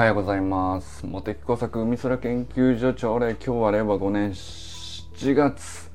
[0.00, 1.04] はようございます。
[1.06, 5.90] 茂木工作海空研究所長令今日は令和5年7月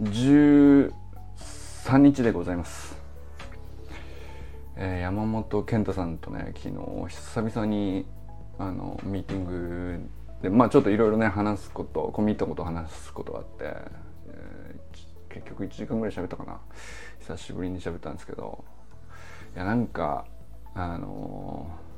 [0.00, 0.92] 13
[1.98, 2.96] 日でございます、
[4.76, 6.74] えー山本健太さんとね昨日
[7.08, 8.06] 久々に
[8.60, 10.08] あのミーティング
[10.40, 13.50] でまあちょっといろいろね話すこと込み入ったこと話すことがあって、
[14.28, 16.60] えー結局1時間ぐらい喋ったかな。
[17.18, 18.62] 久しぶりに喋ったんですけど。
[19.56, 20.26] いやなんか
[20.74, 21.91] あのー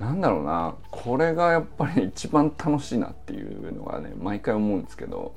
[0.00, 0.74] なんだろうな。
[0.90, 5.34] これがやっぱり一番楽しいなっていうのがね毎回思うんですけど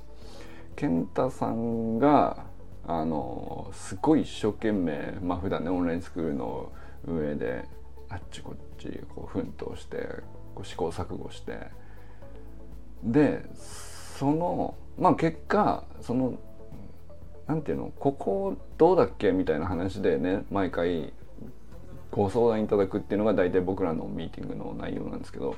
[0.77, 2.45] 健太さんが
[2.87, 6.71] あのすごい一生懸命まあ普段ねオンラインスクールの
[7.05, 7.65] 運営で
[8.09, 9.97] あっちこっちこう奮闘して
[10.55, 11.67] こう試行錯誤して
[13.03, 13.43] で
[14.17, 16.39] そのまあ結果その
[17.47, 21.11] なんていうのここどうだっけみたいな話でね毎回
[22.15, 25.55] ご相談いただくっていうのが大体僕らのミーティングの内容なんですけど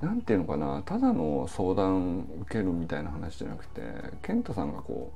[0.00, 3.82] なんていうのかなただの相談受けるみたいな話じゃなくて
[4.22, 5.12] 健太さんがこ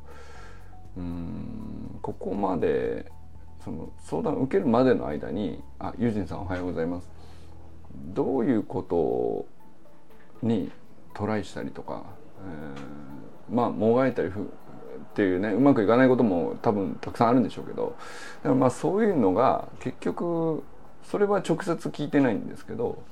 [0.96, 3.10] ううんここまで
[3.64, 7.10] その相談受けるまでの間に「あユージンさんおはようございます」
[8.14, 9.46] どういうこと
[10.46, 10.70] に
[11.14, 12.04] トライしたりとか、
[12.44, 13.06] えー
[13.48, 14.50] まあもがいたりふ
[15.16, 17.96] っていうねうまくいかないことも多分たくさんあるんでしょうけど
[18.42, 20.62] だからまあそういうのが結局
[21.04, 23.02] それは直接聞いてないんですけど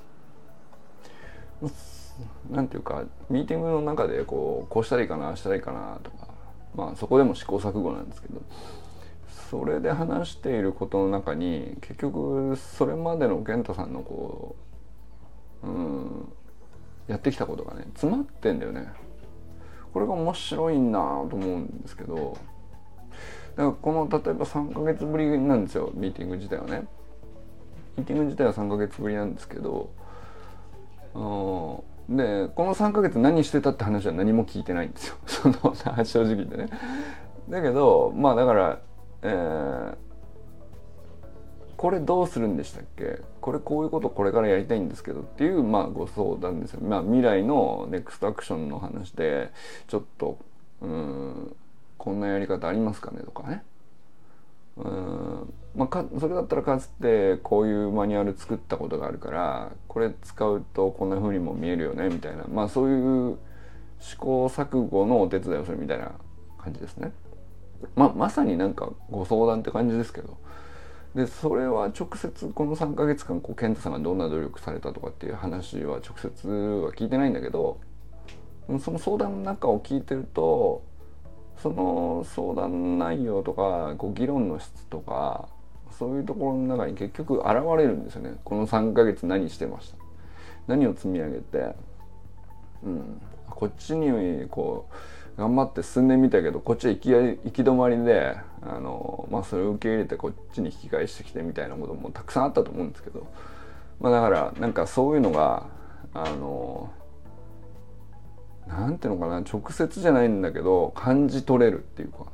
[2.51, 6.29] なんていうかミーティングの中でこうこうしたらいいかなああしたらいいかなとか
[6.77, 8.43] まあそこでも試行錯誤なんですけど
[9.51, 14.57] それで話していることの中に結局それまでの健太さんのこ
[15.63, 16.33] ううん
[17.07, 19.04] やってきたことがね詰まってんだよね。
[19.95, 20.99] これが面白いな
[21.31, 22.37] と思うんですけど
[23.57, 26.87] だからこの例えば3ヶ月ぶりなんですよミーティング自体はね。
[27.97, 29.91] ミーティング自体は3ヶ月ぶりなんですけど
[32.09, 35.55] でこの3ヶ月何してたって話は何も聞いてないんですよ その
[36.05, 36.69] 正直言ってね。
[37.49, 38.79] だけどまあだから、
[39.23, 39.97] えー
[41.85, 43.21] これどうするんでしたっけ？
[43.43, 49.51] これこういうことこれからやりたいんですけどっていうまあご相談ですよ、まあ、未来のネクストアクションの話で
[49.87, 50.39] ちょっと
[50.81, 51.55] うん
[51.99, 53.65] こんなやり方ありますかねとかね。
[54.79, 62.47] うんまあかそれだったらかつてこういうマニュアル作ったことがあるからこれ使うとこんな風にも見えるよねみたいな。
[62.49, 63.37] まあそういう
[64.01, 66.13] 試行錯誤のお手伝いをするみたいな
[66.57, 67.13] 感じですね。
[67.95, 70.43] まあ、まさになんかご相談って感じですけど。
[71.15, 77.79] でそれは直接この3ヶ月間こう健太さんがどんな努力されたとかっていう話は直接は聞いてないんだけど
[78.81, 80.83] その相談の中を聞いてると
[81.63, 85.49] その相談内容とかこう議論の質とか
[85.93, 87.47] そういうところの中に結局現
[87.79, 88.35] れるんですよね。
[88.43, 89.99] この3ヶ月何してました？
[90.67, 91.77] 何を積み上げて、
[92.83, 94.95] うん、こっちにこう
[95.37, 103.27] 頑張って進んでみたけどこっちは行き行き止まりであの、まあ、それを受け入れてこっちに引き返してきてみたいなこともたくさんあったと思うんですけど、
[104.01, 105.67] まあ、だからなんかそういうのが
[106.15, 106.93] あの
[108.69, 112.27] なんていうのかな直接じゃないんだけど感じ取れるっていうか、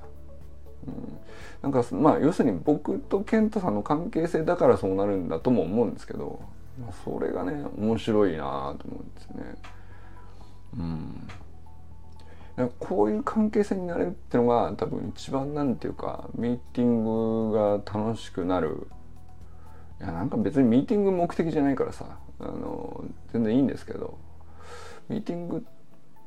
[0.87, 1.19] うん、
[1.73, 6.41] なんかまあ要するに僕と健太さんの関係性だからそうなるんだとも思うんですけど、
[7.05, 9.55] それがね面白いなと思うんですね。
[10.79, 11.29] うん。
[12.69, 18.89] こういう関係性になれるってのが多分一番なんていうかミーティングが楽しくなる。
[20.01, 24.19] いやなんか別にミーティング目的じゃないからさあの全然いいんですけど
[25.11, 25.61] ミーティングっ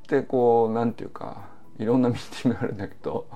[0.08, 1.50] てこうなんていうか
[1.80, 3.28] いろんなミーティングがあるんだけど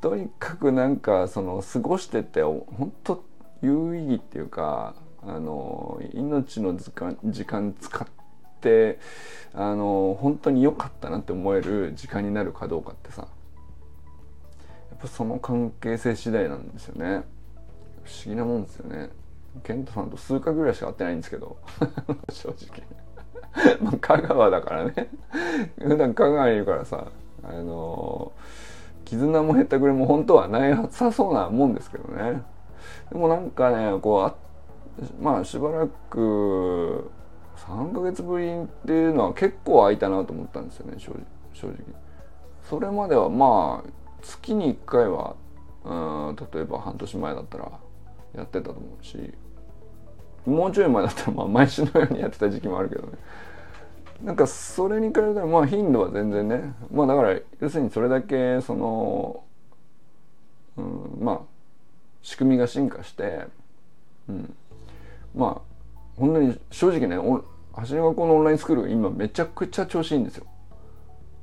[0.00, 3.24] とにかくなんかその過ごしてて本当
[3.62, 8.17] 有意義っていうかあの命の時間時間使って
[8.58, 8.98] って
[9.54, 13.28] あの本当に良かったなって思える時間になるかどうかってさ。
[14.90, 17.22] やっぱその関係性次第なんですよね。
[18.02, 19.10] 不思議なもんですよね。
[19.62, 21.56] 健太さんと数回ぐらいしか会ってないんですけど。
[22.30, 22.82] 正直。
[23.80, 25.08] まあ香川だからね。
[25.78, 27.06] 普段香川にいるからさ
[27.44, 28.32] あの
[29.04, 32.42] 絆もへったくれも本当はないさそうなもんですけどね。
[33.10, 34.34] でもなんかねこうあ
[35.20, 37.10] まあしばらく
[37.68, 41.12] 3ヶ月ぶりっていうのは結構空いたなと思ったんですよね正
[41.68, 41.74] 直。
[42.68, 43.90] それまではまあ
[44.22, 45.36] 月に1回は
[45.84, 47.70] うん例えば半年前だったら
[48.34, 49.32] やってたと思うし
[50.46, 53.12] もうちょい前だったらまあ毎週のようにやってた時期もあるけどね。
[54.22, 59.44] なんかそれに比べたらまあ頻度は全然ねまあだから要するにそれだけその、
[60.76, 61.40] うん、まあ
[62.22, 63.46] 仕組みが進化して、
[64.28, 64.54] うん、
[65.34, 65.68] まあ
[66.16, 67.16] 本当に正直ね
[67.80, 70.46] 走り学校のオンラインスクール今めちゃくちゃ調子いいんですよ。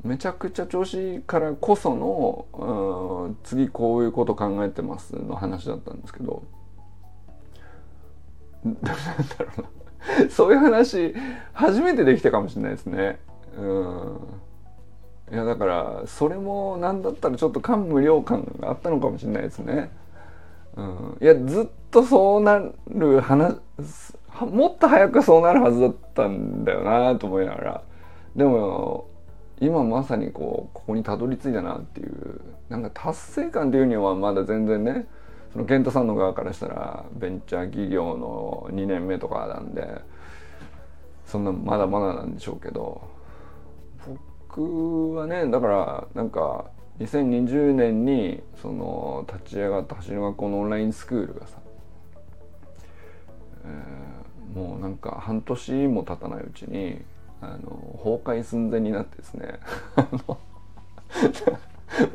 [0.04, 6.44] めちゃくちゃ調子いいからこその、うん、次こういうこと考えてますの話だったんですけど
[8.64, 8.92] なんだ
[9.40, 11.16] ろうなそういう話
[11.54, 13.20] 初めてできたかもしれないですね。
[13.58, 14.20] うん
[15.32, 19.90] いやだからそれも何だったらちょっと感無量感があったのかもしれないですね。
[20.76, 23.56] うん、いやずっとそうなる話
[24.42, 27.82] もっと早くそうなるはずだったんだよなと思いながら。
[28.36, 29.08] でも
[29.62, 35.08] 今まさにこうここにたどり着いたなっていうなんか達成感っていうにはまだ全然ね
[35.54, 40.02] その健太さんの側からしたらベンチャー企業の2年目とかなんで
[41.26, 43.02] そんなまだまだなんでしょうけど
[44.52, 46.66] 僕はねだからなんか
[47.00, 51.58] 2020年にその立ち上がった走り学校のオンラインスクールがさ、
[53.66, 54.15] えー、
[54.54, 57.02] もうなんか半年も経たないうちに
[57.42, 59.60] あの崩壊寸前になってですね。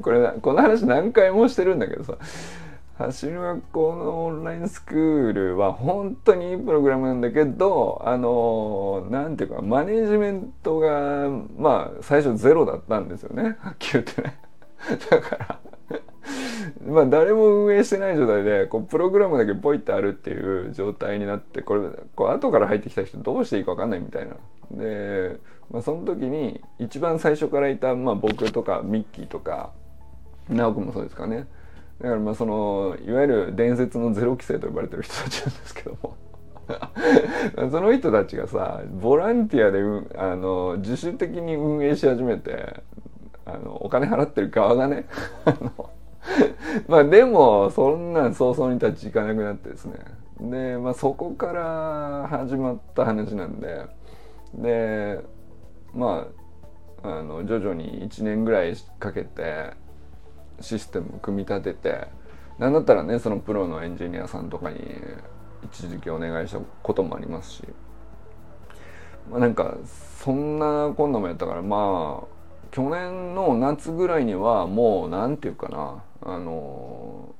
[0.02, 2.14] これこの話何回もしてるんだけどさ
[2.98, 13.56] 走る学校のオンラインスクールは本当にいいプログラムなんだけどあのなんていうかマネジメントがまあ最初ゼロだったんですよね。
[13.60, 14.38] はっきり言ってね。
[15.10, 15.58] だから
[16.86, 24.36] まあ誰も運営してない状態でこうプログラムだけポイってあるっていう状態になってこれこう後から入ってきた人どうしていいか分かんないみたいな。
[24.70, 25.38] で、
[25.70, 29.72] まあ、その時に一番最初からいた、まあ、僕とかミッキーとか
[30.48, 31.46] 直君もそうですかね
[32.00, 36.16] だからまあそのいわゆる伝説のゼロ規制と呼ばれてる人たちなんですけども
[37.70, 39.80] その人たちがさボランティアで
[40.16, 42.82] あの自主的に運営し始めて
[43.44, 45.06] あのお金払ってる側がね
[46.88, 49.98] まあでもそんなん早々に立ち行かなくなってですね。
[50.40, 53.86] で、まあ、そこから始まった話なんで。
[54.54, 55.20] で
[55.94, 56.26] ま
[57.02, 59.72] ああの徐々に1年ぐらいかけて
[60.60, 62.08] システム組み立てて
[62.58, 64.78] なんだったらねそのプロのエンジニアさんとかに
[65.64, 67.62] 一時期お願いしたこともありますし、
[69.30, 69.76] まあ、なんか
[70.18, 72.40] そんなこんなもやったからまあ
[72.70, 76.04] 去年の夏ぐらいにはもう何て言うかな。
[76.22, 77.34] あの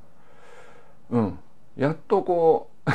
[1.11, 1.39] うん。
[1.77, 2.91] やっとこう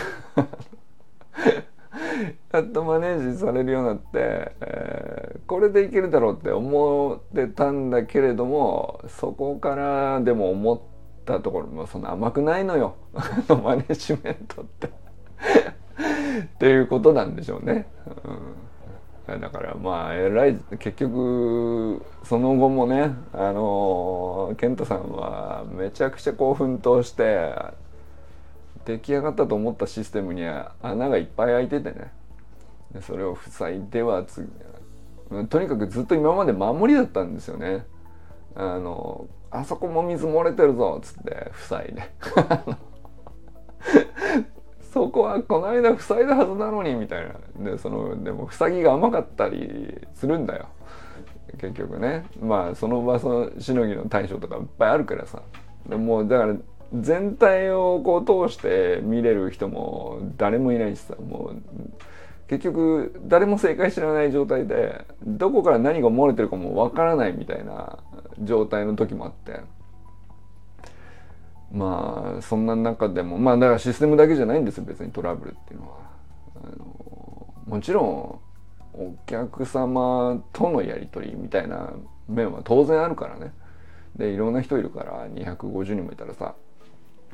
[2.54, 10.80] やっとマネージされるようになって、えー、これでいけるだろうって思ってたんだけれどもそこからでも思っ
[11.26, 12.96] たところもそんな甘くないのよ
[13.64, 14.90] マネジメントって。
[16.46, 17.88] っていうことなんでしょうね。
[18.26, 18.54] うん、
[19.28, 27.52] だからまあえらい結局その後もねあの健太さんはめちゃくちゃこう奮闘して
[28.86, 32.12] 出来上がったと思ったシステムには穴がいっぱい開いててね。
[32.94, 34.48] でそれを塞いでは次
[35.50, 37.84] とにかくずっと今まで守りだったんですよね。
[38.54, 42.12] あのあそこも水漏れてるぞっつって塞いで。
[45.16, 47.26] こはこの間塞いだはずなのにみたい
[47.58, 47.72] な。
[47.72, 50.68] でそのでも塞ぎが甘かったりするんだよ。
[51.58, 52.26] 結局ね。
[52.42, 55.42] まあその場そのしのぎの対処とかいっぱいあるからさ。
[55.88, 56.56] でもうだから
[56.94, 61.16] 全体をこう通して見れる人も誰もいないしさ。
[61.16, 61.62] もう
[62.48, 68.00] 結局誰も正解知らない状態でどこから何が漏れてるかもわからないみたいな
[68.44, 69.62] 状態の時もあって。
[71.76, 75.98] まあそんな中でもまあだからシステムだけじゃないんですよ別にトラブルっていうのは。
[76.64, 78.40] あのもちろん
[78.94, 81.92] お客様とのやり取りみたいな
[82.30, 83.54] 面は当然あるからね。
[84.16, 86.56] でいろんな人いるから250人もいたらさ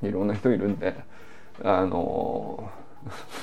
[0.01, 0.95] いろんな人いるんで
[1.63, 2.71] あの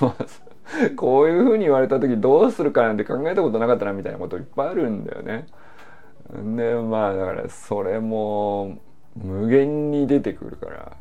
[0.97, 5.47] こういうふうに言われた時どうするかなんて考えたことなかったなみたいなこといっぱいあるんだよね。
[6.57, 8.78] でまあだからそれも
[9.17, 10.97] 無限に出てくるから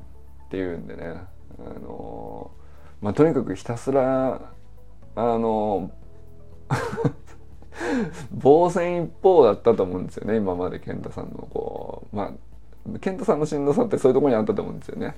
[0.45, 1.15] っていうんでね。
[1.59, 2.51] あの
[3.01, 4.51] まあとにかくひたすら
[5.15, 5.91] あの
[8.31, 12.15] 防戦一方だったと思うんですよね今まで健太さんのこう。
[12.15, 12.31] まあ
[12.99, 15.15] 健太さんのしんどさってそういうとこにあったと思うんですよね。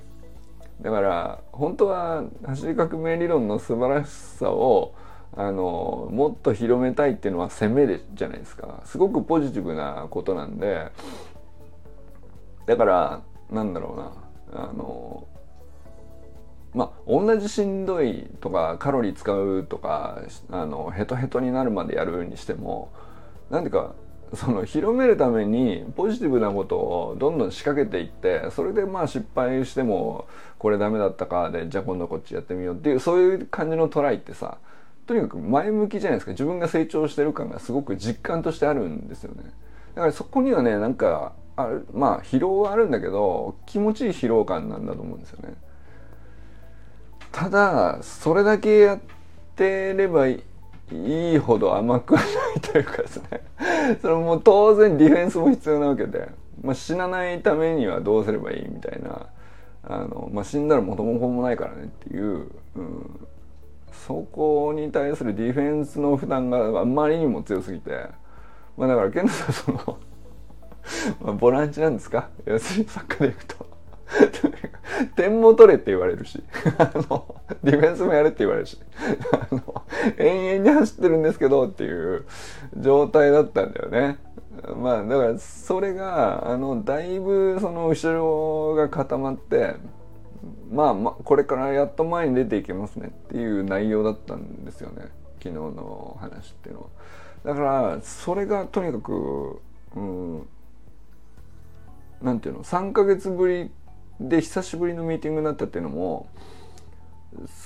[0.80, 4.94] だから本当は走り革命理論の素晴らしさを
[5.36, 8.80] あのもっと広めたいっていうのは攻めでじゃないですか。
[8.84, 10.90] すごくポジティブなことなんで
[12.66, 14.12] だからなんだろうな。
[14.52, 15.26] あの
[16.74, 22.92] まあ同じしんどいとかカロリー使うとかあのヘトヘトになるまでやるにしても
[23.50, 23.94] なんていうか
[24.34, 34.58] その広めるためにポジティブなことをどんどん仕掛けていってそれでまあ失敗してもこれダメだったかでじゃあ今度こっちやってみようっていうそういう感じのトライってさ
[35.06, 36.30] とにかく前向きじゃないですか。
[36.30, 39.42] 自分が成長してる感がすごく実感としてあるんですよね。
[39.96, 45.54] だからそこにはねなんかあまあ疲労はあるんだけど気持ちいい疲労感なんだと思うんですよね。
[47.32, 49.00] ただそれだけやっ
[49.56, 50.42] てればい
[50.90, 53.40] いほど甘くはないというかですね。
[54.02, 56.28] それも当然ディフェンスも必要なわけで、
[56.62, 59.26] まあ、死なないためにはどうすればいいみたいな。
[59.82, 63.28] あの、まあ、死んだら元も子もないからねっていう、うん、
[63.92, 68.06] そこに対するディフェンスの負担があまりにも強すぎて、
[68.76, 69.98] まあ、だから健太さんその
[71.20, 72.28] まあボランチなんですか？
[72.46, 73.70] 要するにサッカーでいくと。
[75.16, 76.42] 点も取れって言われるし。
[76.78, 78.78] あのディフェンスもやれって言われるし。
[79.32, 79.82] あの
[80.18, 82.24] 延々に走ってるんですけどっていう
[82.76, 84.18] 状態だったんだよね。
[84.76, 89.76] まあだからそれがあのだいぶその後ろが固まって
[90.70, 95.08] まあ、まあ、これからやっと前に出ていけますねっていう内容だったんですよね。
[95.38, 96.86] 昨日の話っていうのは。
[97.44, 99.60] だからそれがとにかく、
[99.96, 100.46] うん、
[102.22, 103.70] なんていうの？3ヶ月ぶり
[104.20, 106.28] で久しぶりのミーティングになったっていうのも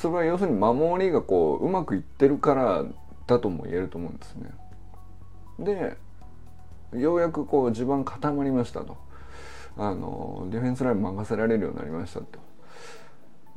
[0.00, 2.84] それは要するに守りがこううまくいってるから
[3.26, 4.50] だとも言えると思うんですね。
[5.58, 5.96] で
[6.99, 8.96] ようやくこう地盤固まりましたと
[9.76, 12.38] あのディフェンスライン任せられるようになりましたと。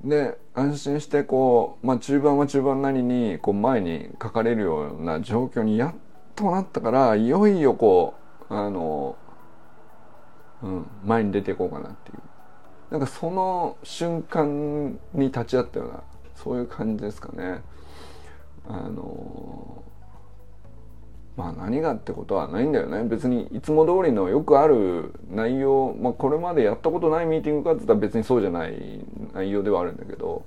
[0.03, 5.95] で安心してこう、まあ、中盤は中盤なりにこう前にかかれるような状況にやっ
[6.35, 8.13] となったからいよいよこ
[8.49, 9.15] うあの、
[10.63, 12.17] うん、前に出ていこうかなっていう
[12.91, 16.03] なんかその瞬間に立ち会ったような
[16.35, 17.61] そういう感じですかね。
[18.67, 19.83] あの
[21.37, 30.45] まあ何がってことはないんだよね別にいつも通りのよくある内容、まあ、これまでやったことないミーティングかって言ったら別にそうじゃない内容ではあるんだけど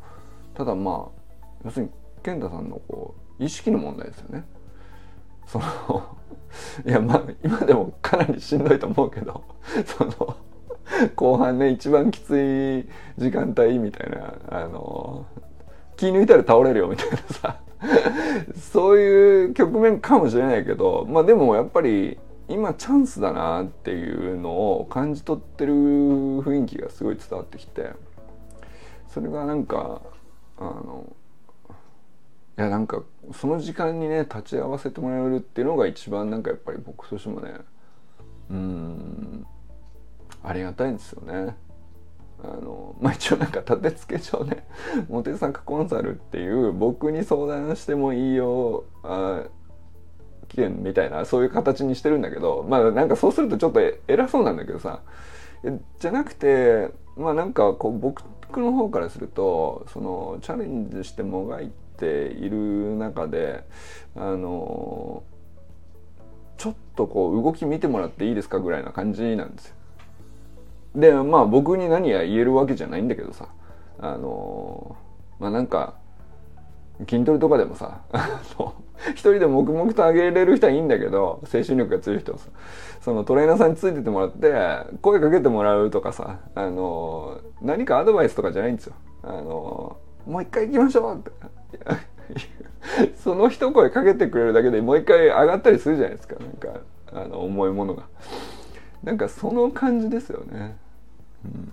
[0.54, 1.20] ただまあ
[1.64, 4.44] 要するに健太さんのこう意識の問題ですよね。
[5.50, 6.16] その
[6.86, 9.44] いやまあ今でもかなりしんどいと思うけど
[9.84, 10.36] その
[11.16, 12.88] 後半ね一番きつい
[13.20, 15.26] 時間帯みたいなあの
[15.96, 17.60] 気抜いたら倒れるよみたいなさ
[18.72, 27.90] そういう局面かもしれないけどまあでもやっぱり今チャンスだなっていうのを感じ取ってる雰囲気がすごい伝わってきて
[29.08, 30.00] それがなんか
[30.58, 31.12] あの
[32.60, 33.02] いやなんか
[33.32, 37.54] その時間にね立ち会わせてもらえるっていうのが一番なんかやっぱり僕としてもね
[38.50, 39.46] うん
[40.42, 41.56] ありがたいんですよね。
[42.42, 44.66] あのまあ、一応なんか立て付け上ね
[45.08, 49.42] モテ作コンサルっていう僕に相談してもいいよあ
[50.48, 55.00] 件みたいなそういう形にしてるんだけどまあなんかそうするとちょっと偉そうなんだけどさ
[55.98, 58.22] じゃなくてまあなんかこう僕
[58.58, 63.64] の方からするとそのチャレンジしてもがいてている中で
[64.16, 65.22] あの
[66.56, 69.74] ちょっとこう動き見てもらっていいですかぐらいな感じなんですよ。
[70.94, 73.48] でまあ僕に何や言えるわけじゃないんだけどさ
[73.98, 74.96] あの
[75.38, 75.94] まあなんか
[77.08, 78.00] 筋トレとかでもさ
[79.12, 82.48] 一人で黙々と上げれる人はいいんだけど精神力が強い人はさ
[83.00, 84.52] そのトレーナーさんについててもらって
[85.00, 88.94] 声かけてもらうとかさあの何かアドバイスとかじゃないんですよ。
[89.22, 89.96] あの
[90.30, 91.30] もう一回行きましょうって。
[93.22, 96.36] その一声かけてくれるだけでもう一回上がったりするじゃないですか。
[96.36, 96.80] なんか
[97.12, 98.04] あの重いものが。
[99.02, 100.76] なんかその感じですよね。
[101.44, 101.72] うん。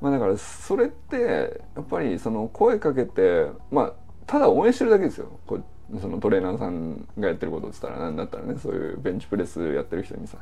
[0.00, 3.92] まあ、だからそれってやっぱりその声かけてまあ
[4.26, 5.28] ただ応援してるだけですよ。
[5.46, 5.60] こ
[6.00, 10.38] そのトレーナーさんがやってることっつったら何だったらねそういうベンチプレスやってる人にさ。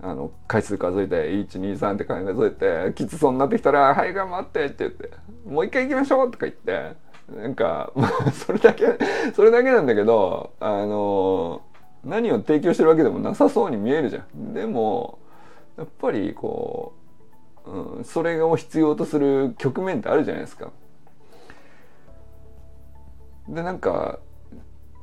[0.00, 5.10] あの回数数えて123って数えてきつそうになってきたら「はい頑張って」って言って
[5.44, 6.96] 「もう一回行きましょう」とか言って
[7.34, 7.92] なんか
[8.32, 8.98] それだけ
[9.34, 11.62] それだけなんだけどあの
[12.04, 14.54] 何を提供してるわけでもなさそうに見えるじゃん。
[14.54, 15.18] でも
[15.76, 16.94] やっぱりこ
[17.66, 20.70] う、うん、それを必要とする局面ってあるじゃないですか。
[23.48, 24.20] でなんか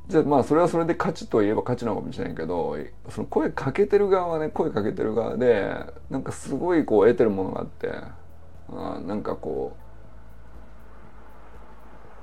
[0.08, 2.78] じゃあまあそれはそれで価値といえば価値なのかもしれないけど
[3.10, 5.74] その声かけてる側はね声かけてる側で
[6.10, 7.92] なんかすごいこう得てるものがあって
[8.70, 9.76] あなんかこ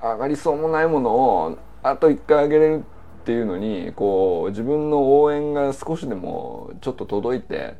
[0.01, 2.83] う上がりそうもないものをあと一回上げれる
[3.21, 7.75] っていうのにこう自分の応援が少しでもちょっと届いて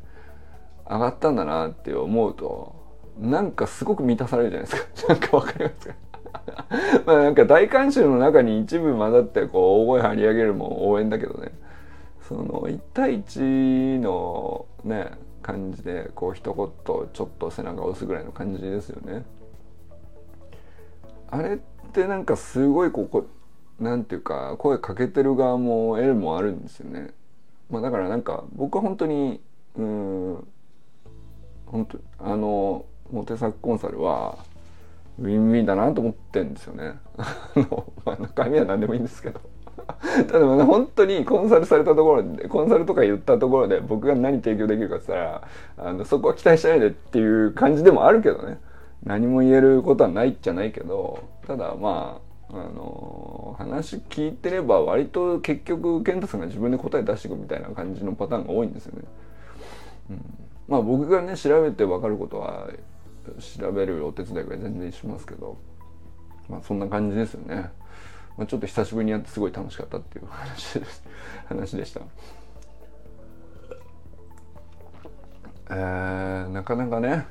[0.88, 2.74] 上がったんだなって思うと
[3.18, 5.08] なんかすごく満たされるじゃないですか。
[5.14, 5.94] なんかわかりますか？
[7.06, 11.52] まあなんか大観衆の中に一部混ざってこう大声張り上げるも応援だけどね
[12.22, 15.12] その1対1のね
[15.42, 19.24] 感じでこう一言ちょっと背中押すぐらいの感じですよね。
[21.30, 21.58] あれっ
[21.92, 27.10] てなんかすごいこうなんていうか声かけてる側も得るもあるんですよね。
[27.70, 29.40] まあ、だからなんか僕は本当に
[29.76, 30.46] うん
[31.66, 34.38] 本当あのモテ作コンサルは
[35.18, 36.94] ウィンウィンだなと思ってんですよね。
[37.16, 39.40] あのまあ中身は何でもいいんですけど。
[40.28, 48.58] ただね本当にコンサルされたところでコンサルとか言ったところで僕が何提供できるかって言ったらあのそこは期待しないでっていう感じでもあるけどね
[49.04, 59.04] 何も言えることはないじゃないけどただまああの話聞いてれば割と結局健太さんが自分で答え出していくみたいな感じのパターンが多いんですよね。
[60.10, 60.24] うん、
[60.68, 62.68] まあ僕がね調べて分かることは
[63.32, 65.56] 調べるお手伝いが全然しますけど
[66.48, 67.70] まあそんな感じですよね。
[68.36, 70.86] まあ、ちょっと久しぶりにやってすごい楽しかったっていう話で
[71.46, 72.00] 話でした。
[75.70, 77.26] えー、なかなかね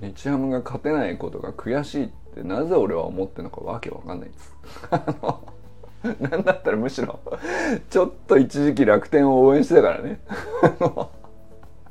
[0.00, 4.56] 日ハムが勝てないことが悔しいってなぜ俺は思ってるのかわけわかんないです。
[6.20, 7.20] なんだったらむしろ
[7.88, 10.20] ちょっと一時期楽天を応援してたからね。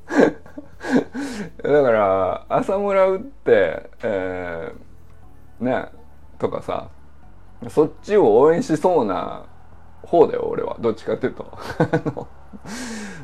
[1.64, 5.86] だから浅村打って、えー、ね
[6.40, 6.90] とかさ
[7.70, 9.46] そっちを応援しそうな
[10.02, 10.78] 方だよ俺は。
[10.80, 11.46] どっちかっていうと。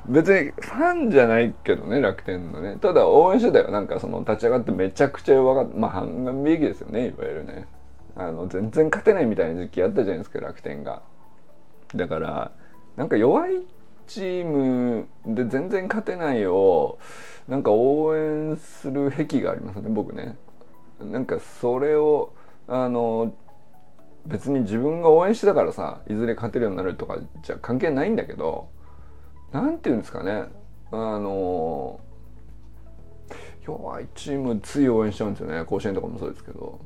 [0.08, 2.77] 別にファンじゃないけどね楽天のね。
[2.79, 3.72] ただ応援してたよ。
[3.72, 5.77] なんかその立ち上がってめちゃくちゃ弱かった。
[5.77, 7.67] まあ半眼利益ですよねいわゆるね。
[8.15, 11.01] あの全然勝てないみたいな時期あったじゃないですか楽天が。
[11.96, 12.51] だから
[12.96, 13.63] なんか弱い
[14.08, 16.98] チームで全然勝てないを
[17.48, 20.38] なんか応援する癖がありますね僕ね。
[21.00, 22.34] なんかそれを
[22.68, 23.34] あの
[24.26, 28.70] 別に自分が応援してたからさいずれ勝てるようになるとかじゃ関係ないんだけど
[29.52, 30.46] 何て言うんですかね
[30.92, 32.00] あの
[33.66, 36.80] 弱いチームつい応援しちゃうんですよね甲子園とかもそうですけど。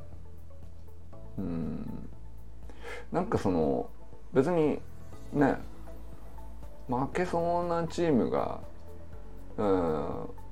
[1.37, 2.09] うん。
[3.11, 3.89] なんかその
[4.33, 4.79] 別に
[5.33, 5.57] ね
[6.91, 8.59] 負けそうなチームが
[9.57, 9.67] うん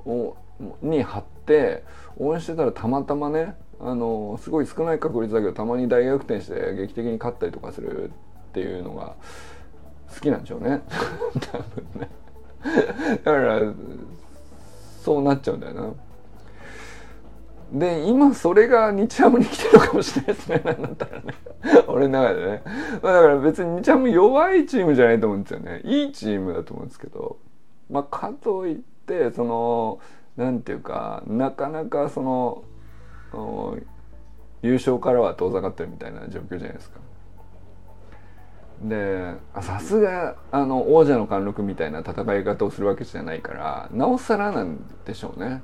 [0.05, 0.37] を
[0.81, 1.83] に張って
[2.17, 8.11] 応援してたらたまたまねあのすごい少ない確率だけどたまに大逆転して劇的に勝ったりとかする
[8.49, 9.15] っていうのが
[10.13, 10.81] 好きなんでしょうね。
[11.51, 12.09] 多分ね。
[13.23, 13.73] だから
[15.01, 15.93] そうなっちゃうんだよな。
[17.71, 20.61] で今それが日ハムに来てるかもしれないですね。
[20.65, 21.33] なんだったらね。
[21.87, 22.63] 俺の中でね、
[23.01, 25.81] まあ、だから別に日ハム弱いチームじゃないと思うんですよね。
[25.83, 27.37] いいチームだと思うんですけど。
[27.89, 29.99] まあかといってその
[30.37, 32.63] なんていうかなかなかその
[34.61, 36.99] 優勝からは遠ざかってるみたいな状況じゃないですか。
[38.81, 45.61] でさすがあの王者の貫禄みたいな戦い方をするわけじゃないからなおさらなんでしょうね。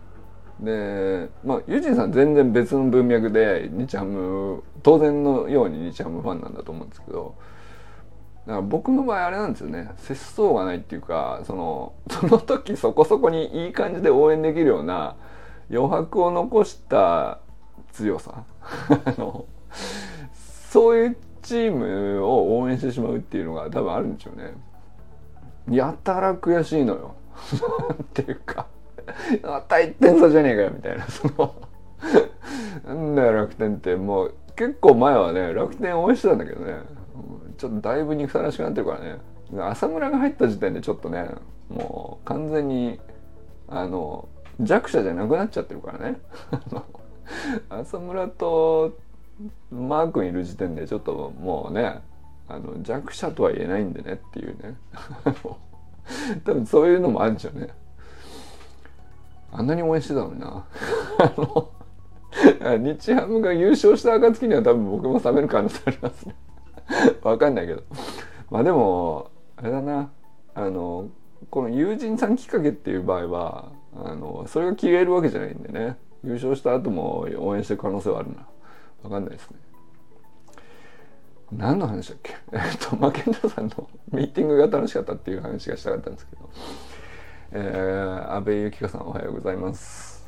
[0.59, 7.35] でまあユージンさん全然別の文脈で日ハム当然のように日ハムファンなんだと思うんですけど
[8.45, 15.17] だから僕の場合あれなんですよね節操がないっていうかそのその時そこそこにいい感じで応援できるような
[15.69, 17.39] 余白を残した
[17.91, 18.43] 強さ
[20.69, 24.53] そういうチームを応援してしまうっていうのが多分あるんでしょうね。
[25.69, 27.15] やたら悔しいのよ。
[28.01, 28.65] っていうか
[29.43, 31.05] また1点差じゃねえかよみたいな。
[31.09, 31.55] その
[32.85, 33.95] なんだよ楽天って。
[33.95, 36.79] もう結構前はね楽天応援してたんだけどね。
[37.57, 39.17] ちょっとだいぶ憎たらしくなってるからね。
[39.69, 41.29] 浅村が入った時点でちょっとね
[41.69, 42.99] もう完全に
[43.67, 44.27] あの
[44.59, 46.19] 弱者じゃなくなっちゃってるからね。
[47.69, 48.97] 浅村と
[49.71, 52.01] マー君いる時点でちょっともうね
[52.47, 54.75] あの弱者とは言えないんでねっていうね。
[56.43, 57.69] 多分そういうのもあるんでしょうね。
[59.57, 60.65] あんなに応援してたのにな。
[61.19, 61.71] あの
[62.77, 66.35] 日ハムが優勝した暁には多分僕も冷める可能性ありますね。
[67.23, 67.83] わかんないけど。
[68.49, 70.11] まあでもあれだな。
[70.53, 71.09] あの
[71.49, 75.97] この友人さんきっかけっていう場合はあのそれが消えるわけじゃないんでね。
[76.23, 78.45] 優勝した後も応援してる可能性はあるな。
[79.03, 79.57] 分かんないですね。
[81.51, 82.35] 何の話だっけ？
[82.51, 86.49] えっとマケンダさんのミーティングが楽しかったっていう話がしたかったんですけど。
[87.51, 90.25] えー、安倍由紀香さんおはようございます。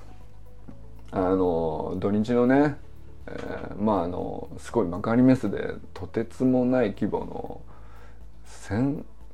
[1.12, 2.78] あの土日のね、
[3.26, 7.62] えー、まああのすごい幕張メッセでとてつもない規模の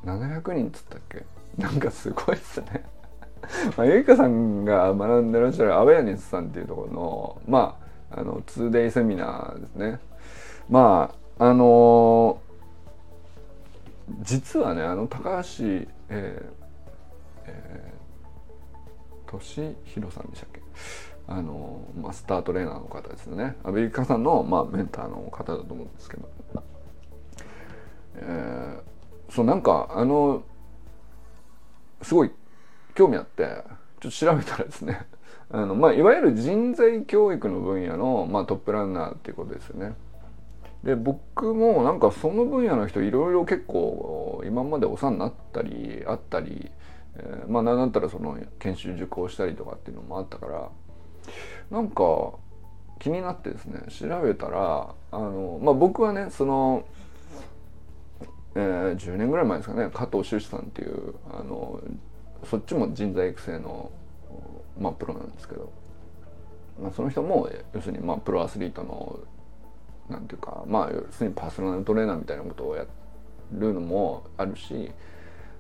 [0.06, 1.26] 1700人っつったっけ？
[1.58, 2.86] なんかすごいっすね。
[3.76, 7.78] まあ、ゆいかさんが学んでらっしゃるアウェアネスさんっていうところの、ま
[8.10, 10.00] あ、あの 2day セミナーですね。
[10.70, 15.66] まあ、あのー、実はね、あの高橋、
[16.10, 16.63] えー
[17.46, 20.62] えー、俊弘さんでしたっけ？
[21.26, 23.56] あのまあ、スタートレーナーの方ですね。
[23.64, 26.30] アメリカさんの、まあ、メンターの方だと思うんですけど。
[28.16, 30.44] えー、そうなんかあの
[32.02, 32.32] すごい
[32.94, 33.44] 興味あって
[34.00, 35.08] ちょっと調べたらですね
[35.50, 39.96] あの、まあ、いわゆる人材教育の分野の、まあ、トップランナーっていうことですよね。
[40.84, 46.70] で僕もなんかその分野の人いろいろ結構今までお世話になったりあったり、
[47.18, 50.70] えー、まあ何だったらその研修受講したりとかっていうのもあったから
[51.72, 52.34] なんか
[53.00, 56.86] 気になってですね調べたらあの、まあ、僕はねその、
[58.56, 61.82] えー、10年ぐらい前ですかね加藤修士さんっていうあの
[62.50, 63.92] そっちも人材育成の、
[64.80, 65.72] まあ、プロなんですけど、
[66.82, 69.20] まあ、その人も要するにまあプロアスリートの
[70.10, 72.86] なんていうかまあ要するにパーソナルトレーナーみたいなことをや
[73.52, 74.92] るのもあるし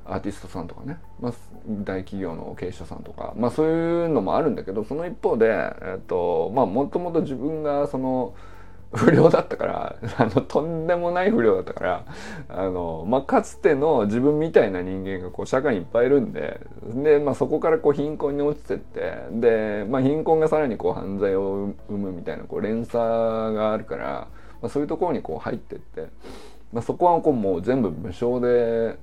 [0.05, 1.33] アーティストさんとかね、まあ、
[1.67, 5.47] 大企業の経営者さんとか、まあ、そういうのもあるんだけどその一方で、
[5.81, 8.33] えっとまあ、もともと自分がその
[8.93, 12.05] 不良だったからあのとんでもない不良だったから
[12.47, 16.59] あの、まあ、かつての自分みたいな人間がこう社会にいっぱいいるんで
[16.93, 24.27] で、まあ、そこからこう貧困に落ちてってで、まあ、貧困がさらにこう犯罪を生むみたいなこう連鎖があるから、
[24.61, 26.09] まあ、そういうところにこう入ってって。
[26.73, 28.97] まあ、そこはこうもう全部無償で、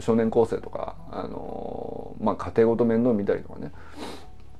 [0.00, 3.72] 少年高生とか、あの、まあ、家庭ごと面倒見たりとかね、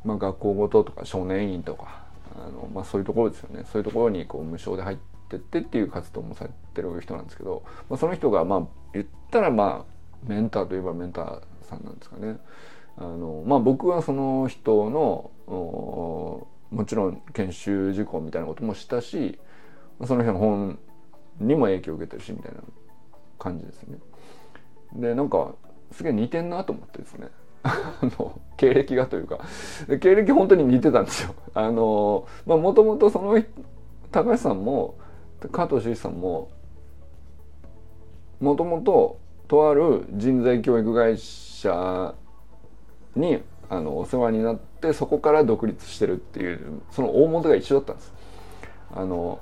[0.04, 2.02] まあ、学校ごととか少年院とか
[2.34, 4.96] あの、まあ、そういうところですよねそういうところにこう無償で入っ
[5.28, 8.62] てってっていう活動もされてる人なんですけど、まあ、その人がまあ
[8.94, 12.38] 言ったらまあメンターといえばメンターさんなんですかね。
[12.96, 16.48] あのまあ、僕はその人のも
[16.84, 19.38] ちろん研修事項みたいなこともしたし
[20.04, 20.80] その人の本
[21.40, 22.60] にも影響を受けてるしみたいな
[23.38, 23.98] 感じですね。
[24.94, 25.54] でなんか
[25.92, 27.28] すげえ似てんなと思ってですね
[27.62, 29.40] あの経歴がというか
[30.00, 31.34] 経歴本当に似てたんですよ。
[31.54, 33.40] あのまあもともとその
[34.10, 34.96] 高橋さんも
[35.52, 36.50] 加藤修一さんも
[38.40, 42.14] もともととある人材教育会社
[43.16, 48.14] にあのお世話になってそこから独立してるっていうその大元が一緒だったんです。
[48.94, 49.40] あの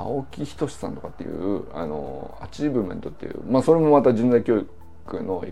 [0.00, 5.44] 青木仁志さんとかっていうあのアチーブメントっていうまあそれもまた人材教育の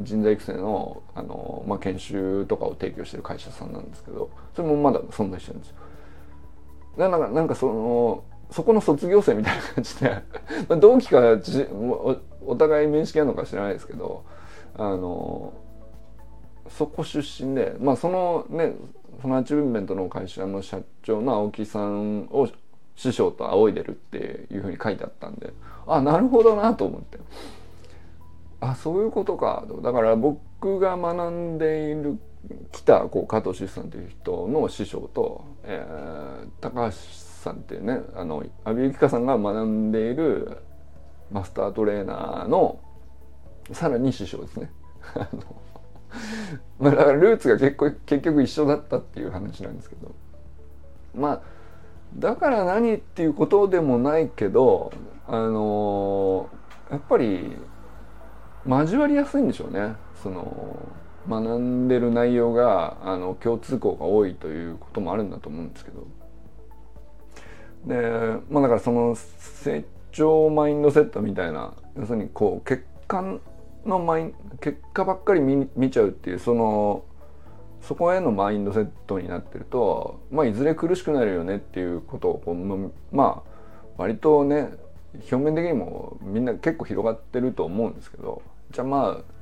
[0.00, 5.76] 人材育成のあの、まあ、研修とかを提供してる会社さんなんですけどそれもまだ存在してるんですよ。
[6.98, 10.22] だかなんかそのそこの卒業生みたいな感じで
[10.80, 11.20] 同期か
[11.72, 14.24] おお互い面識あるのか知らないですけど
[14.76, 15.52] あの
[16.68, 18.74] そこ出身でまあそのね
[19.22, 22.48] そのアチーブメントの会社の社長の青木さんを
[22.98, 25.52] 師匠と仰いでるっていうふうに書いてあったんで
[25.86, 27.18] あなるほどなと思って。
[28.60, 32.18] あそういうことかだから僕が学んでいる
[32.72, 40.58] 来たこう加藤志さんという人の師匠と、えー、高橋さんっていうねあの阿部由紀香さんが学んでいる
[41.30, 42.80] マスタートレーナーの
[43.70, 44.72] さらに師匠ですね。
[46.80, 50.10] まあだからルーツが結構結局一緒だったっていう話なんですけど。
[51.14, 51.57] まあ
[52.18, 54.92] だから何っていうことでもないけど
[55.26, 56.48] あの
[56.90, 57.56] やっぱり
[58.66, 59.94] 交わりやすいんでしょうね。
[60.22, 60.76] その
[61.28, 66.06] 学んでる内容があの共通項が多いということもあるんだと思うんですけど。
[67.86, 73.22] でまあだからその成長マインドセットみたいな要するにこう結果
[73.84, 77.04] のマイン結果ばっかり見見ちゃうっていうその
[77.82, 83.48] そこへのマインドセットになってると、まあ、いずれ苦しくなるよねっていうことをこうまあ
[83.96, 84.70] 割とね
[85.14, 89.38] 表面的にもみんな結構広がってると思うんですけどじゃあまあ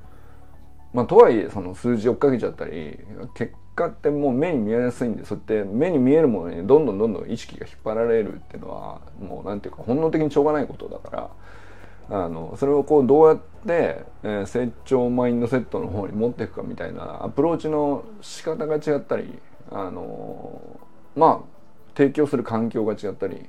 [0.92, 2.98] まあとはいえその数字追っかけちゃったり
[3.34, 11.30] 結果ってもう目に見えやすいんでそうやって目に見えるものにどんどんどんどん意識が引っ張られるっていうのはもうなんていうか本能的にしょうがないことだから
[12.08, 19.38] あのそれをこうどうやって、えー、成長マインドセットの方に持っていくかみたいなアプローチの仕方が違ったり
[19.70, 20.80] あの
[21.16, 21.56] まあ
[21.96, 23.48] 提供する環境が違ったり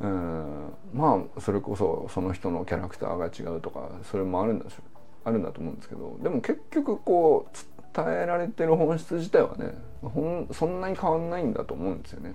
[0.00, 4.74] うんまあそれこそその人のキャラクターが違うとかそれもあるんだし
[5.24, 7.56] あるんだと思うんですけどでも結局こう
[7.96, 12.34] 伝えられてる本質自体はねほんそんなに変わんないんだと思うんですよね。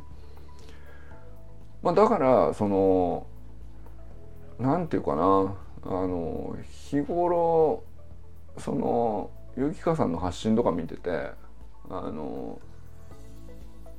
[1.81, 3.27] まあ、だからその
[4.63, 5.55] なんていうかな。
[5.85, 6.55] あの
[6.89, 7.83] 日頃
[8.57, 11.31] そのゆきかさんの発信とか見てて
[11.89, 12.57] あの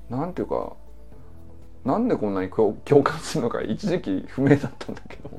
[0.09, 0.73] なんていうか
[1.85, 5.31] なんでこんなに共感するのか一時期不明だったんだけど。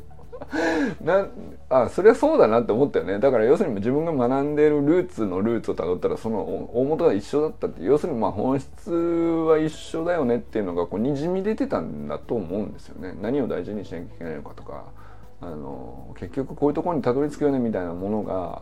[1.02, 1.28] な
[1.70, 3.18] あそれはそうだなって思ったよね。
[3.18, 6.42] だから要するに自分が学んでるルーツのルーツをたどったらその
[6.74, 13.18] 大元が一緒だったって要するにまあ本質は一緒だよねっていうのがこうにじみ出てたんだと思うんですよね。
[13.20, 14.84] 何を大事にしなきゃいけないのかとか。
[15.42, 18.62] あの結局こういうところにたどり着くよねみたいなものが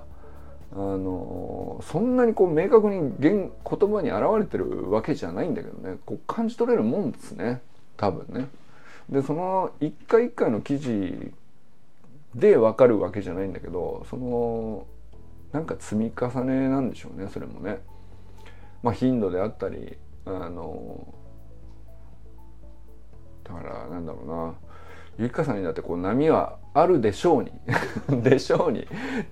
[0.73, 7.62] あのそんなにこう明確に言言葉に表れてるわけじゃないんだけどねこう感じ取れるもんですね
[7.95, 8.47] 多分ね。
[9.09, 11.31] でその一回一回の記事
[12.33, 14.88] で分かるわけじゃないんだけどその
[15.51, 17.79] なんか積み重ねなんでしょうねそれもね。
[18.81, 21.13] まあ頻度であったりあの
[23.43, 24.53] だからなんだろうな
[25.19, 27.52] ゆきかさんにだってこう波はあるでしょうに。
[28.23, 28.88] でしょうに。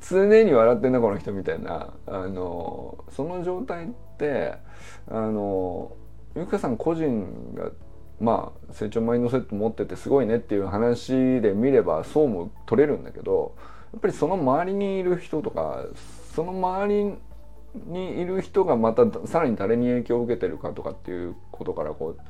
[0.08, 1.94] 常に笑ってんなこの人みたいな。
[2.06, 4.54] あのその状態って
[5.10, 5.92] あの
[6.36, 7.72] ゆきかさん個人が
[8.20, 13.56] まあ成長マインドセット持っててすごいねっていう話で見ればそうも取れるんだけど
[13.94, 15.86] やっぱりその周りにいる人とか
[16.36, 17.16] その周り
[17.86, 22.22] にいる人がまたさらに誰に影響を受けてるかとかっていうことからこう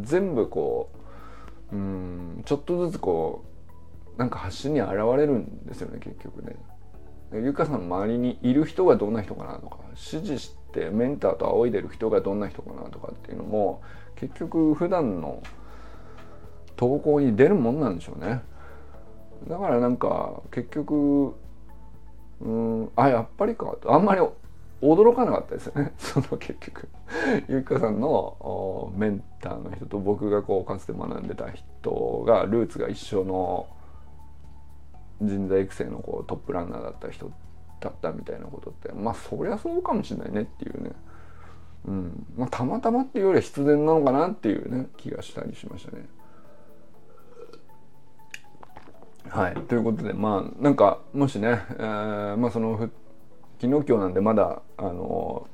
[0.00, 1.03] 全部こう
[1.74, 3.44] うんちょっとずつこ
[4.16, 6.56] うなんか発信に現れるんですよね結局ね。
[7.32, 13.82] ゆかさんの周りにいる人がどんな人かなとか指示してメンターと仰いでる人がどんな人かなとかっていうのも
[14.14, 15.42] 結局普段の
[16.76, 18.42] 投稿に出るもんなんでしょうね。
[19.48, 21.34] だからなんか結局
[22.40, 24.20] うんあやっぱりかあんまり
[24.84, 25.92] 驚かなかったですよね。
[25.98, 26.88] その結局。
[27.48, 33.66] ゆきかさんのメンターの人と僕がこうかつて学んでた人がルーツが一緒の
[35.22, 37.30] 人材育成のこうトップランナーだった人
[37.80, 40.90] だったみたいなことってまあそりゃそうかもしれないねっていうね、
[41.86, 42.26] うん。
[42.36, 46.06] まあ、たまたまっていうよりは必然なのかなっていうね気がしたりしましたね。
[49.28, 49.54] はい。
[49.54, 52.90] ということでまあなんかもしね、えー、まあその
[53.64, 55.48] 昨日今日なんでまだあの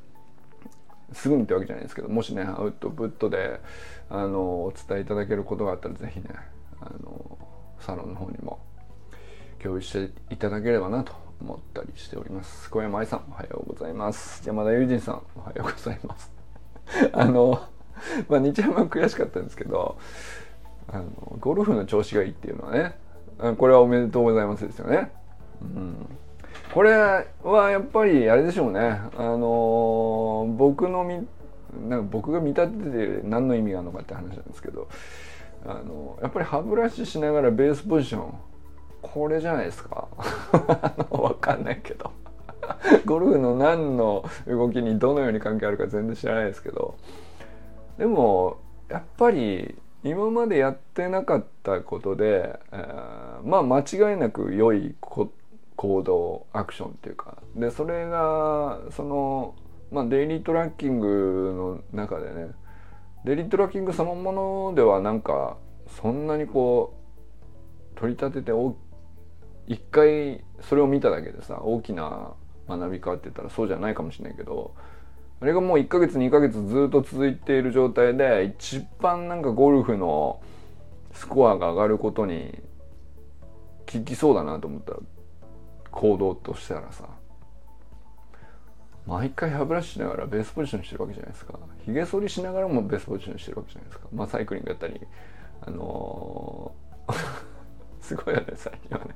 [1.12, 3.60] すぐにってわけじゃないですけどもしねアウトプットで
[4.08, 6.28] あのお伝えいただけることがあったら是非ね
[6.80, 7.38] あの
[7.78, 8.58] サロンの方にも
[9.62, 12.68] 共有していただければなと思ったりしております。
[12.68, 14.42] 小山愛さんおはようございます。
[14.44, 16.32] 山田友人さんおはようございます。
[17.12, 17.62] あの
[18.28, 19.96] まあ日ハムは悔しかったんですけど
[20.88, 22.96] あのゴルフの調子がいいっていうのはね
[23.56, 25.12] これはおめでとうございますですよね。
[25.62, 26.08] うん、
[26.72, 28.80] これはやっぱりあれでしょうね。
[29.16, 31.26] あのー、僕のみ
[31.88, 34.88] なんか僕が見立てて何の意味があるのかって話なんですけど、
[35.64, 38.34] あのー、やっぱり歯ブラシしながらベースポジション
[39.02, 40.08] これじゃないですか。
[41.10, 42.10] わかんないけど。
[43.04, 46.96] ゴルフの何の動きにどのように関係あるか全然知らないですけど
[47.98, 55.39] でもやっぱり今までやってなかったことで、えー、まあ間違いなく良いこと
[55.80, 57.38] 行動アクションっていうか。
[57.56, 59.54] でそれがその、
[59.90, 62.48] まあ、デイリートラッキングの中でね
[63.24, 65.56] デイリートラッキングそのものではなんか
[66.02, 66.92] そんなにこ
[67.96, 68.52] う取り立てて
[69.68, 72.34] 一回それを見ただけでさ大きな
[72.68, 74.74] 学びかって言ったらそうじゃないかもしれないけど
[75.40, 80.42] あれがもう1ヶ月2ヶ月ずっと続いている状態で一番なんかゴルフの
[81.14, 82.58] スコアが上がることに
[83.90, 84.98] 効きそうだなと思ったら
[85.90, 87.08] 行動としたらさ
[89.06, 91.58] 毎回歯ブラシしながらベースポジションしてるわけじゃないですか。
[91.84, 94.06] ひげ剃りしながらもベースポジションしてるわけじゃないですか。
[94.14, 95.00] まあサイクリングやったり
[95.62, 97.14] あのー、
[98.00, 99.14] すごいよね最近はね。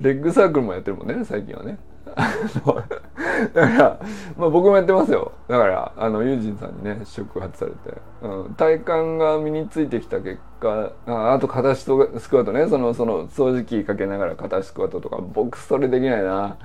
[0.00, 1.78] レッグサークルもやってるもんね最近はね。
[2.14, 4.00] だから、
[4.36, 5.32] まあ、僕もやってますよ。
[5.48, 8.88] だからあのユージンさんにね触発されて、うん、体幹
[9.18, 16.58] が身についてきた結果ああと片足スクワットねそのその掃除機かけながら片足スクワットとか僕それできないな。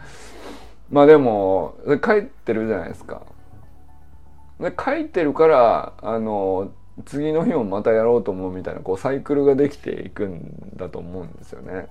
[0.89, 3.23] まあでも帰ってるじゃないですか。
[4.59, 6.71] で帰ってるからあの
[7.05, 11.87] 次の日もまたやろうと思うみたいなこうサイクルができていくんだと思うんですよね。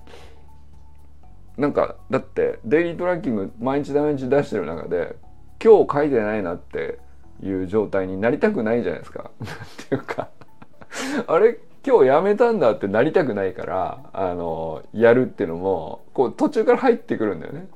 [1.61, 5.15] なんかだってデイリートラッキング毎日毎日出してる中で
[5.63, 6.97] 今日書いてないなって
[7.43, 9.29] いう状態になりたくないじゃないですか。
[9.39, 10.29] っていうか。
[11.27, 17.67] あれ今日やめたんだってなりたくないからあのやるっていうのもこう途中から入ってくるんだよね。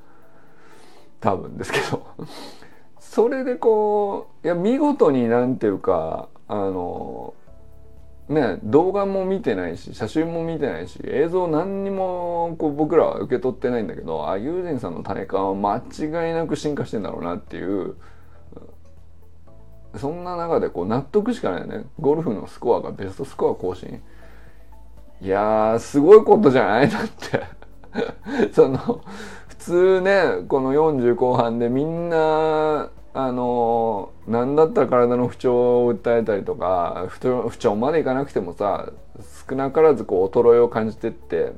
[1.19, 2.07] 多分ですけど。
[2.99, 7.35] それでこういや見事になんていうかあの
[8.27, 17.95] ね、動画も見てないし写真も見てないし映像何にもこう僕らは受け取ってないんだけどあユージンさんの体感は間違いなく進化してんだろうなっていう
[19.95, 21.85] そんな中でこう納得しかないよね。
[21.99, 24.01] ゴルフのスコアがベストスコア更新。
[25.21, 26.89] いやーすごいことじゃない？
[26.89, 27.43] だって。
[28.51, 29.01] その
[29.47, 38.91] 普通ねこの40後半でみんなあの何だったら体の不調を訴えたりとか不調までいかなくてもさ
[39.49, 41.53] 少なからずこう衰えを感じてって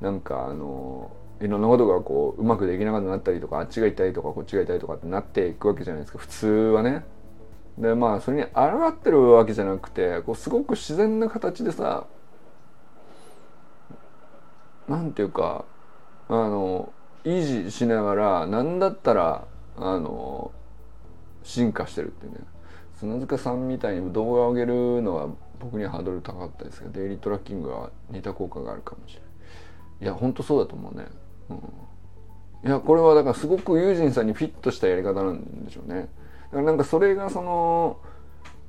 [0.00, 7.04] なんかあのいろんなことがこううまくできなくなったりとかあっちが痛いとかこっちが痛いとかってなっていくわけじゃないですか普通はね。
[7.76, 12.06] でまあそれに抗ってるわけじゃなくてこうすごく自然な形でさ
[14.86, 15.64] なんていうか
[16.28, 16.92] あの
[17.24, 20.52] 維持しながら何だったらあの
[21.50, 22.38] 進化してるっていうね。
[22.98, 29.30] 砂塚さんみたいに動画を上げるのは僕にはハードル高かったですがデイリートラッキングは似た効果があるかもしれない。
[30.02, 31.06] いや本当そうだと思うね、
[31.50, 31.60] うん、い
[32.70, 36.00] やこれはだからすごくユージンさんにフィットしたやり方なんでしょうね。
[36.00, 36.08] だか
[36.58, 37.98] らなんかそれがその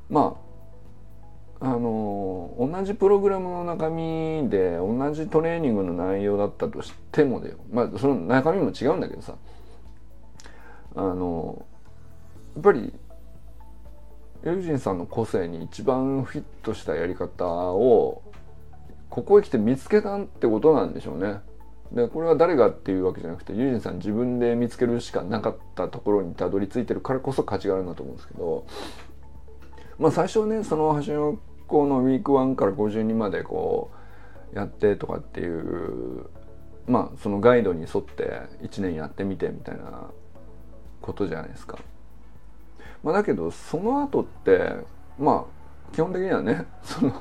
[0.10, 0.38] ま
[1.60, 7.58] ああの同じプログラムの中身で同じトレーニングの内容だったとしてもだよ。
[7.72, 9.36] まあその中身も違うんだけどさ。
[10.96, 11.66] あの
[12.56, 12.94] やっぱり
[14.44, 18.24] ユージンさんの個性に一番フィットしたやり方を
[19.10, 21.42] ここへ来て見つけたってことなんでしょうね。
[21.92, 28.66] でこれは誰がっていうわけじゃなくてユージンさん自分で見つけるしかなかったところにたどり着いてるからこそ価値があるんだと思うんですけど
[30.00, 31.38] まあ最初ねその橋の
[31.68, 33.92] 子のウィーク1から52までこ
[34.54, 36.30] うやってとかっていう
[36.88, 40.10] まあそのガイドに沿って1年やってみてみたいな
[41.02, 41.78] ことじゃないですか。
[43.04, 44.76] まあ、だけどその後って
[45.18, 47.12] まあ基本的にはね その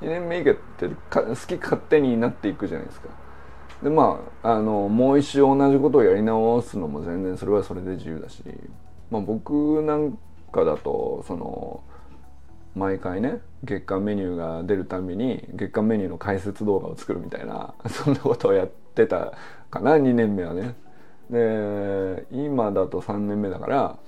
[0.00, 3.08] 2年目以下って好き勝手になっていくじゃないですか。
[3.82, 8.42] でまああのもう一周同じことをやり直すのも全然それはそれで自由だし、
[9.10, 10.16] まあ、僕なん
[10.52, 11.82] かだとその
[12.74, 19.32] 毎回ね月間メニューが出るたびに月間メニューの解説動画を作るみたいな そんなことをやってた
[19.70, 20.76] かな2年目はね。
[21.30, 23.98] で今だと3年目だから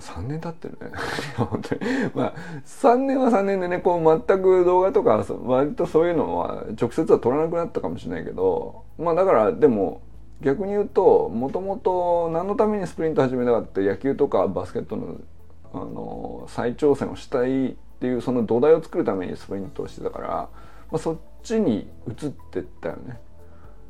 [0.00, 0.92] 3年経ってるね
[1.36, 1.80] 本当に
[2.14, 2.34] まあ
[2.64, 10.00] 3年は3年でねこう全く動画とか割とそういうのは直接は撮らなくなったかもしれないけどまあだからでも
[10.40, 15.16] 逆に言うともともと何のためにスプリント始めたかって野球とかバスケットの
[15.72, 20.48] あの再挑戦をしたいっていうその土台を作るためにスプリントをしてたから、ま
[20.92, 23.20] あ、そっちに移ってったよね。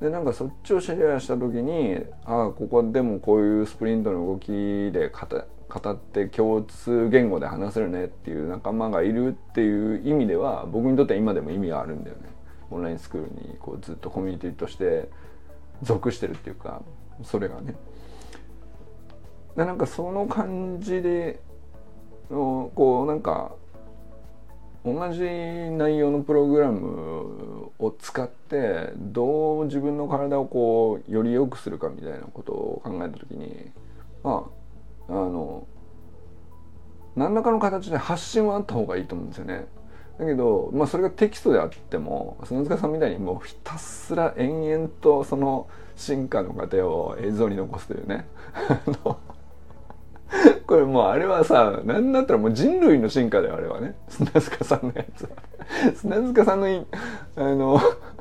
[0.01, 4.51] でなんかそっちをシェアした時にああここでもこういうスプリントの動き
[4.93, 5.11] で
[5.71, 12.25] 語って共通言語で話せるねっていう仲間がいるっていう意味では僕にとっては今でも意味があるんだよね。
[12.71, 15.09] オンラインスクールにこうずっとコミュニティとして
[15.83, 16.83] 属してるっていうか
[17.23, 17.75] それがね。
[19.57, 21.41] でなんかその感じで
[22.29, 23.53] こうなんか
[24.85, 33.71] 同じ内容のプログラムを使ってどう自分の体をこうより良くするかみたいなことを考えた時に
[34.23, 34.60] まあ
[35.11, 35.67] あの
[37.17, 39.67] 何らかの形で発信はあった方がいいと思うんですよね。
[40.19, 48.27] だけど、まあ、それがテキストであっても砂塚さんみたいにもうひたすら延々とその進化の過程を映像に残すというね。
[50.67, 53.97] これもうあれはさ何だったらもう人類の進化だよあれはね。
[54.09, 55.31] 砂塚さんのやつは。
[55.97, 56.67] 砂塚さんの
[57.37, 57.81] あの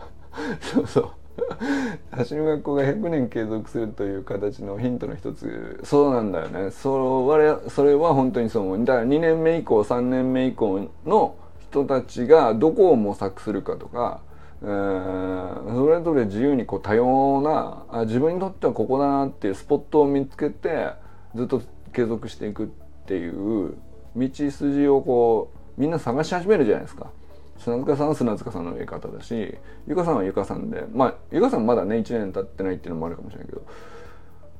[0.61, 1.09] そうそう。
[2.29, 5.79] 橋の学校が100年継続するという形のヒントの一つ。
[5.83, 6.71] そうなんだよね。
[6.71, 8.85] それそれは本当にそう思う。
[8.85, 11.35] だから2年目以降3年目以降の
[11.69, 14.21] 人たちがどこを模索するかとか、
[14.61, 20.89] えー、それぞれ自由にこう多様なあ自分にとってはここだなっていうスポットを見つけて
[21.35, 21.61] ずっと
[21.93, 22.67] 継続していくっ
[23.05, 23.75] ていう
[24.15, 27.11] 道筋をこうみんな探し始めるじゃないですか。
[27.59, 33.63] 砂塚さんは砂塚さんのやり方だしゆかさんはゆかさんでまあゆかさんまだね1年経ってないっていうのもあるかもしれないけど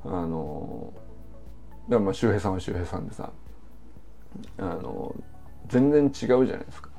[0.04, 0.92] あの
[1.88, 3.32] だからまあ周平さんは周平さんでさ
[4.58, 5.14] あの
[5.68, 6.90] 全然違うじゃないですか。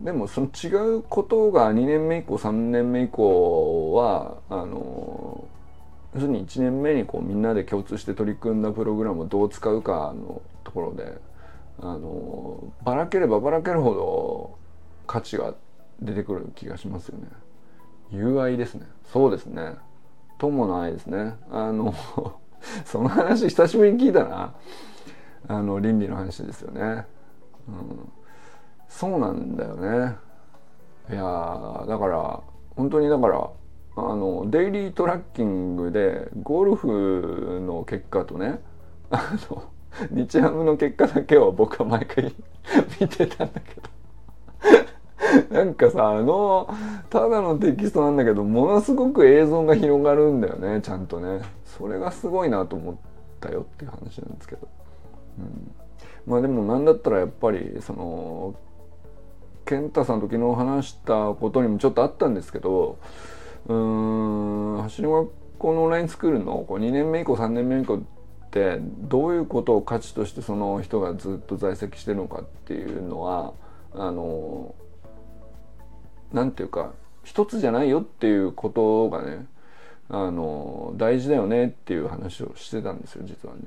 [0.00, 5.44] でもその違うことが2年目以降3年目以降はあの
[6.14, 11.18] 要するに1年目にこうみんなで共通して取り組んだプログラムをどう使うかのところで
[11.80, 14.57] あのばらければばらけるほど
[15.08, 15.54] 価値が
[16.00, 17.26] 出てくる気がしますよね。
[18.12, 18.86] 友愛ですね。
[19.12, 19.74] そうですね。
[20.38, 21.34] 友の愛ですね。
[21.50, 21.92] あの
[22.84, 24.54] その話久しぶりに聞いたな。
[25.48, 27.06] あの倫理の話ですよね。
[27.66, 28.12] うん、
[28.88, 30.16] そうなんだよね。
[31.10, 32.40] いやだから
[32.76, 33.50] 本当にだから
[33.96, 38.60] あのデイリートラッキングでゴルフの結果とね
[39.10, 39.64] あの
[40.10, 42.34] 日ハムの結果だけを僕は毎回
[43.00, 43.88] 見てたんだけど
[45.50, 46.68] なんかさあの
[47.10, 51.40] ただのテキストなんだけどものすごく映像が広がるんだよねちゃんとね。
[51.78, 52.96] それがすごいなと思っ
[53.40, 54.68] たよっていう話なんですけど、
[55.38, 55.70] うん、
[56.26, 58.54] まあでもなんだったらやっぱりその
[59.64, 62.98] 健太さんと昨日話したことにもちょっとあったんですけど
[63.68, 68.00] うーん走り学校のオンラインスクールのこう2年目以降3年目以降っ
[68.50, 73.52] てどういうことを価値としてその人がずっと在籍してるのかっていうのは
[73.94, 74.74] あの
[76.32, 76.92] なんていうか
[77.24, 79.46] 一つじゃないよっていうことがね
[80.08, 83.62] あの大事だよねっていう話をしてたんですよ実はね。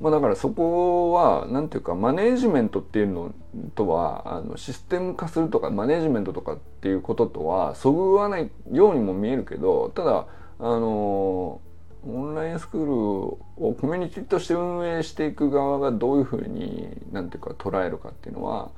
[0.00, 3.32] まあ、だからそこは何ていうかマネージメントっていうの
[3.76, 10.26] とはあのシステム化するとかマネージメントとかっていうこととはそぐわないようにも見えるけどただ
[10.58, 11.60] あの
[12.04, 18.70] オンラインスクールをコミュニティとして運営していく側がどういうふうに何ていうか捉えるかっていうのは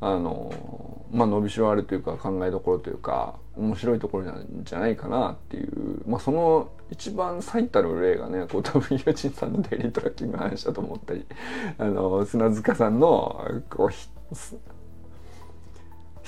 [0.00, 11.26] あのまあ伸びしろあるというか考えどころというか面白いところなんじゃないかなっていう、まあ、その一番最たる例がねこう多分友人さんのデイリートラッキングの話だと思ったり
[11.78, 14.08] あの砂塚さんのこうひ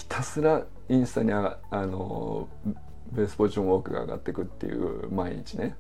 [0.09, 2.49] たすらインスタにああの
[3.13, 5.77] ベースポジションウォークが上がっていくっていう毎日ね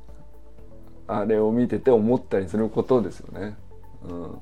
[1.08, 3.56] あれを見てて思ったりすることですよね。
[4.08, 4.38] うん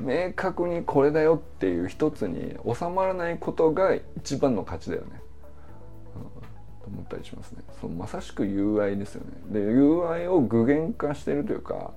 [0.00, 5.20] 明確にこれだよっていう一つに収まらないことが一番の勝ちだよね。
[6.82, 7.62] と思ったりしますね。
[7.80, 9.30] そのまさしく UI ですよね。
[9.48, 11.92] で UI を具現化してるというか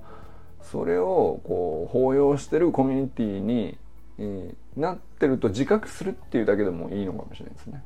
[0.62, 3.78] それをこう包容してるコミュニティに、
[4.18, 7.82] えー、なってると自覚するっていうだけでもいいのかもしれないですね。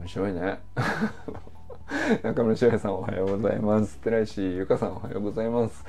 [0.00, 0.58] 面白いね。
[2.22, 3.98] 中村修平さんおはようございます。
[3.98, 5.84] 寺石ゆかさんおはようございます。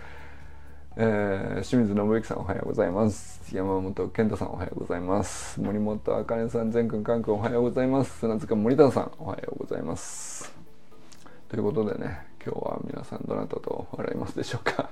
[0.96, 3.42] えー、清水信之さんおはようございます。
[3.52, 5.60] 山本健太さんおはようございます。
[5.60, 8.20] 森本あかねさん全くんかんくんおはようございます。
[8.20, 10.54] 砂塚森田さんおはようございます。
[11.50, 14.92] ということでね今日は皆さんどなたと笑いますでしょうか。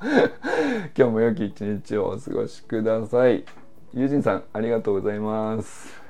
[0.96, 3.44] 今日も良き一日をお過ごしください。
[3.92, 6.00] 友人さんありがとうございます。